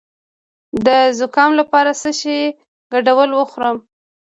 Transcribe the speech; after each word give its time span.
د 0.85 0.87
زکام 1.19 1.51
لپاره 1.59 1.91
د 1.93 1.97
څه 2.01 2.11
شي 2.19 2.37
ګډول 2.93 3.29
وخورم؟ 3.35 3.77